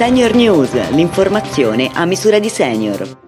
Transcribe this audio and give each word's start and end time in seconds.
Senior 0.00 0.34
News, 0.34 0.92
l'informazione 0.92 1.90
a 1.92 2.06
misura 2.06 2.38
di 2.38 2.48
senior. 2.48 3.18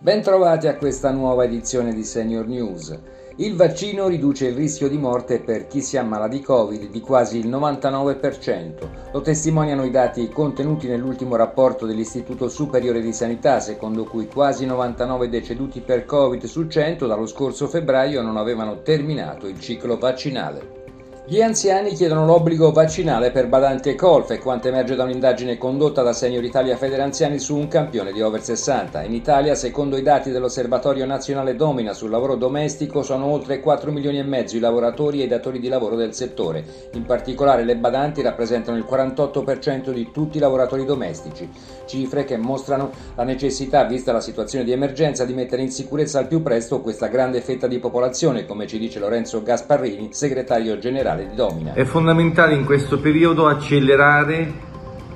Bentrovati 0.00 0.66
a 0.66 0.74
questa 0.74 1.12
nuova 1.12 1.44
edizione 1.44 1.94
di 1.94 2.02
Senior 2.02 2.48
News. 2.48 2.98
Il 3.36 3.54
vaccino 3.54 4.08
riduce 4.08 4.48
il 4.48 4.56
rischio 4.56 4.88
di 4.88 4.98
morte 4.98 5.38
per 5.38 5.68
chi 5.68 5.80
si 5.80 5.96
ammala 5.96 6.26
di 6.26 6.40
Covid 6.40 6.90
di 6.90 7.00
quasi 7.00 7.38
il 7.38 7.48
99%. 7.48 9.12
Lo 9.12 9.20
testimoniano 9.20 9.84
i 9.84 9.90
dati 9.92 10.28
contenuti 10.28 10.88
nell'ultimo 10.88 11.36
rapporto 11.36 11.86
dell'Istituto 11.86 12.48
Superiore 12.48 13.00
di 13.00 13.12
Sanità, 13.12 13.60
secondo 13.60 14.02
cui 14.02 14.26
quasi 14.26 14.66
99 14.66 15.28
deceduti 15.28 15.78
per 15.80 16.06
Covid 16.06 16.42
su 16.42 16.66
100 16.66 17.06
dallo 17.06 17.26
scorso 17.26 17.68
febbraio 17.68 18.20
non 18.20 18.36
avevano 18.36 18.82
terminato 18.82 19.46
il 19.46 19.60
ciclo 19.60 19.96
vaccinale. 19.96 20.85
Gli 21.28 21.42
anziani 21.42 21.92
chiedono 21.92 22.24
l'obbligo 22.24 22.70
vaccinale 22.70 23.32
per 23.32 23.48
badanti 23.48 23.88
e 23.88 23.96
colfe, 23.96 24.38
quanto 24.38 24.68
emerge 24.68 24.94
da 24.94 25.02
un'indagine 25.02 25.58
condotta 25.58 26.02
da 26.02 26.12
Senior 26.12 26.44
Italia 26.44 26.76
Federanziani 26.76 27.40
su 27.40 27.56
un 27.56 27.66
campione 27.66 28.12
di 28.12 28.22
over 28.22 28.40
60. 28.40 29.02
In 29.02 29.12
Italia, 29.12 29.56
secondo 29.56 29.96
i 29.96 30.02
dati 30.02 30.30
dell'Osservatorio 30.30 31.04
Nazionale 31.04 31.56
Domina 31.56 31.94
sul 31.94 32.10
lavoro 32.10 32.36
domestico, 32.36 33.02
sono 33.02 33.26
oltre 33.26 33.58
4 33.58 33.90
milioni 33.90 34.20
e 34.20 34.22
mezzo 34.22 34.54
i 34.56 34.60
lavoratori 34.60 35.20
e 35.20 35.24
i 35.24 35.26
datori 35.26 35.58
di 35.58 35.66
lavoro 35.66 35.96
del 35.96 36.14
settore. 36.14 36.64
In 36.92 37.04
particolare 37.04 37.64
le 37.64 37.76
badanti 37.76 38.22
rappresentano 38.22 38.76
il 38.76 38.86
48% 38.88 39.90
di 39.90 40.12
tutti 40.12 40.36
i 40.36 40.40
lavoratori 40.40 40.84
domestici, 40.84 41.50
cifre 41.86 42.24
che 42.24 42.36
mostrano 42.36 42.92
la 43.16 43.24
necessità, 43.24 43.82
vista 43.82 44.12
la 44.12 44.20
situazione 44.20 44.64
di 44.64 44.70
emergenza, 44.70 45.24
di 45.24 45.34
mettere 45.34 45.62
in 45.62 45.72
sicurezza 45.72 46.20
al 46.20 46.28
più 46.28 46.40
presto 46.40 46.80
questa 46.80 47.08
grande 47.08 47.40
fetta 47.40 47.66
di 47.66 47.80
popolazione, 47.80 48.46
come 48.46 48.68
ci 48.68 48.78
dice 48.78 49.00
Lorenzo 49.00 49.42
Gasparrini, 49.42 50.10
segretario 50.12 50.78
generale 50.78 51.14
di 51.24 51.34
Domina. 51.34 51.72
È 51.72 51.84
fondamentale 51.84 52.54
in 52.54 52.64
questo 52.64 52.98
periodo 52.98 53.46
accelerare 53.46 54.52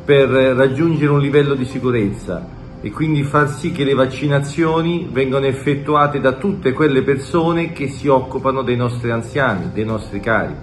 per 0.05 0.29
raggiungere 0.29 1.11
un 1.11 1.21
livello 1.21 1.55
di 1.55 1.65
sicurezza 1.65 2.59
e 2.81 2.91
quindi 2.91 3.23
far 3.23 3.49
sì 3.51 3.73
che 3.73 3.85
le 3.85 3.95
vaccinazioni 3.95 5.09
vengano 5.11 5.47
effettuate 5.47 6.19
da 6.19 6.33
tutte 6.33 6.73
quelle 6.73 7.03
persone 7.03 7.73
che 7.73 7.89
si 7.89 8.09
occupano 8.09 8.63
dei 8.63 8.77
nostri 8.77 9.11
anziani, 9.11 9.71
dei 9.73 9.85
nostri 9.85 10.21
cari. 10.21 10.55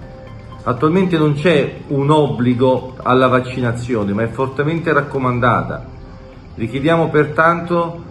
Attualmente 0.64 1.16
non 1.16 1.34
c'è 1.34 1.76
un 1.88 2.10
obbligo 2.10 2.96
alla 3.02 3.28
vaccinazione, 3.28 4.12
ma 4.12 4.24
è 4.24 4.28
fortemente 4.28 4.92
raccomandata. 4.92 5.86
Richiediamo 6.56 7.08
pertanto 7.08 8.02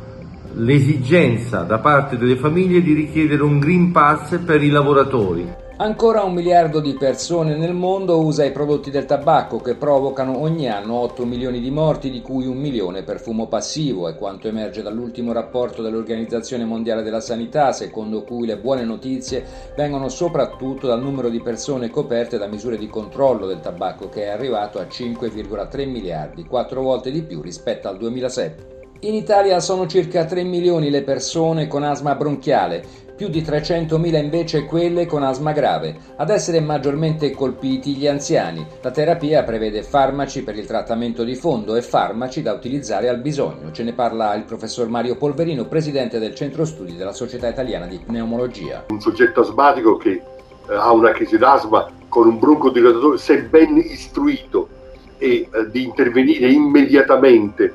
l'esigenza 0.53 1.61
da 1.61 1.77
parte 1.79 2.17
delle 2.17 2.37
famiglie 2.37 2.81
di 2.81 2.93
richiedere 2.93 3.43
un 3.43 3.59
Green 3.59 3.91
Pass 3.91 4.39
per 4.39 4.63
i 4.63 4.69
lavoratori. 4.69 5.65
Ancora 5.79 6.23
un 6.23 6.33
miliardo 6.33 6.79
di 6.79 6.95
persone 6.95 7.55
nel 7.55 7.75
mondo 7.75 8.19
usa 8.19 8.43
i 8.43 8.51
prodotti 8.51 8.89
del 8.89 9.05
tabacco 9.05 9.59
che 9.59 9.75
provocano 9.75 10.39
ogni 10.39 10.67
anno 10.67 10.95
8 11.01 11.23
milioni 11.23 11.59
di 11.59 11.69
morti, 11.69 12.09
di 12.09 12.19
cui 12.19 12.47
un 12.47 12.57
milione 12.57 13.03
per 13.03 13.19
fumo 13.19 13.45
passivo, 13.45 14.07
è 14.07 14.15
quanto 14.15 14.47
emerge 14.47 14.81
dall'ultimo 14.81 15.33
rapporto 15.33 15.83
dell'Organizzazione 15.83 16.65
Mondiale 16.65 17.03
della 17.03 17.19
Sanità, 17.19 17.73
secondo 17.73 18.23
cui 18.23 18.47
le 18.47 18.57
buone 18.57 18.85
notizie 18.85 19.45
vengono 19.75 20.09
soprattutto 20.09 20.87
dal 20.87 20.99
numero 20.99 21.29
di 21.29 21.41
persone 21.41 21.91
coperte 21.91 22.39
da 22.39 22.47
misure 22.47 22.79
di 22.79 22.87
controllo 22.87 23.45
del 23.45 23.59
tabacco 23.59 24.09
che 24.09 24.23
è 24.23 24.29
arrivato 24.29 24.79
a 24.79 24.87
5,3 24.89 25.87
miliardi, 25.87 26.45
quattro 26.45 26.81
volte 26.81 27.11
di 27.11 27.21
più 27.21 27.39
rispetto 27.39 27.87
al 27.87 27.97
2007. 27.97 28.75
In 29.01 29.13
Italia 29.13 29.59
sono 29.59 29.85
circa 29.85 30.25
3 30.25 30.41
milioni 30.41 30.89
le 30.89 31.03
persone 31.03 31.67
con 31.67 31.83
asma 31.83 32.15
bronchiale, 32.15 33.05
più 33.17 33.29
di 33.29 33.41
300.000 33.41 34.23
invece 34.23 34.65
quelle 34.65 35.07
con 35.07 35.23
asma 35.23 35.51
grave. 35.51 35.97
Ad 36.17 36.29
essere 36.29 36.59
maggiormente 36.59 37.31
colpiti 37.31 37.95
gli 37.95 38.07
anziani. 38.07 38.65
La 38.81 38.91
terapia 38.91 39.43
prevede 39.43 39.81
farmaci 39.81 40.43
per 40.43 40.55
il 40.55 40.67
trattamento 40.67 41.23
di 41.23 41.33
fondo 41.33 41.75
e 41.75 41.81
farmaci 41.81 42.43
da 42.43 42.53
utilizzare 42.53 43.09
al 43.09 43.17
bisogno. 43.19 43.71
Ce 43.71 43.83
ne 43.83 43.93
parla 43.93 44.35
il 44.35 44.43
professor 44.43 44.87
Mario 44.87 45.17
Polverino, 45.17 45.65
presidente 45.65 46.19
del 46.19 46.35
centro 46.35 46.63
studi 46.63 46.95
della 46.95 47.11
Società 47.11 47.47
Italiana 47.47 47.87
di 47.87 47.97
Pneumologia. 47.97 48.85
Un 48.89 49.01
soggetto 49.01 49.41
asmatico 49.41 49.97
che 49.97 50.11
eh, 50.11 50.75
ha 50.75 50.91
una 50.91 51.11
crisi 51.11 51.39
d'asma 51.39 51.89
con 52.07 52.27
un 52.27 52.37
broncodilatatore, 52.37 53.17
se 53.17 53.41
ben 53.43 53.77
istruito 53.77 54.69
e 55.17 55.49
eh, 55.51 55.71
di 55.71 55.83
intervenire 55.83 56.51
immediatamente 56.51 57.73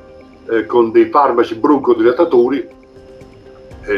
eh, 0.49 0.65
con 0.65 0.91
dei 0.91 1.09
farmaci 1.09 1.55
broncodilatatori 1.55 2.81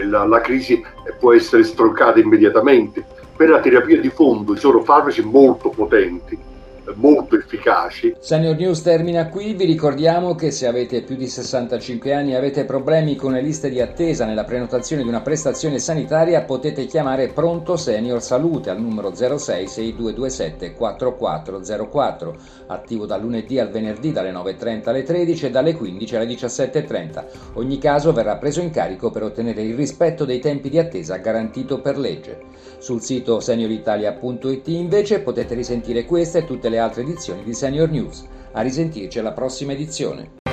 la, 0.05 0.25
la, 0.25 0.41
crisi 0.41 0.83
può 1.19 1.33
essere 1.33 1.63
stroncata 1.63 2.19
immediatamente. 2.19 3.05
Per 3.35 3.49
la 3.49 3.59
terapia 3.59 3.99
di 3.99 4.09
fondo 4.09 4.53
ci 4.53 4.61
sono 4.61 4.81
farmaci 4.81 5.21
molto 5.21 5.69
potenti 5.69 6.53
molto 6.93 7.37
efficaci. 7.37 8.15
Senior 8.19 8.55
News 8.55 8.81
termina 8.81 9.27
qui, 9.29 9.53
vi 9.53 9.65
ricordiamo 9.65 10.35
che 10.35 10.51
se 10.51 10.67
avete 10.67 11.01
più 11.01 11.15
di 11.15 11.27
65 11.27 12.13
anni 12.13 12.31
e 12.31 12.35
avete 12.35 12.65
problemi 12.65 13.15
con 13.15 13.33
le 13.33 13.41
liste 13.41 13.69
di 13.69 13.81
attesa 13.81 14.25
nella 14.25 14.43
prenotazione 14.43 15.01
di 15.01 15.07
una 15.07 15.21
prestazione 15.21 15.79
sanitaria 15.79 16.43
potete 16.43 16.85
chiamare 16.85 17.27
Pronto 17.29 17.75
Senior 17.75 18.21
Salute 18.21 18.69
al 18.69 18.79
numero 18.79 19.13
066227 19.15 20.73
4404, 20.73 22.35
attivo 22.67 23.05
dal 23.05 23.21
lunedì 23.21 23.59
al 23.59 23.69
venerdì 23.69 24.11
dalle 24.11 24.31
9.30 24.31 24.89
alle 24.89 25.03
13 25.03 25.45
e 25.45 25.49
dalle 25.49 25.75
15 25.75 26.15
alle 26.15 26.25
17.30. 26.25 27.25
Ogni 27.53 27.77
caso 27.77 28.13
verrà 28.13 28.37
preso 28.37 28.61
in 28.61 28.71
carico 28.71 29.09
per 29.09 29.23
ottenere 29.23 29.61
il 29.61 29.75
rispetto 29.75 30.25
dei 30.25 30.39
tempi 30.39 30.69
di 30.69 30.79
attesa 30.79 31.17
garantito 31.17 31.81
per 31.81 31.97
legge. 31.97 32.39
Sul 32.77 33.01
sito 33.01 33.39
senioritalia.it 33.39 34.67
invece 34.67 35.19
potete 35.19 35.55
risentire 35.55 36.05
queste 36.05 36.39
e 36.39 36.45
tutte 36.45 36.69
le 36.75 36.79
altre 36.79 37.01
edizioni 37.03 37.43
di 37.43 37.53
Senior 37.53 37.89
News. 37.89 38.25
A 38.51 38.61
risentirci 38.61 39.19
alla 39.19 39.31
prossima 39.31 39.71
edizione. 39.71 40.43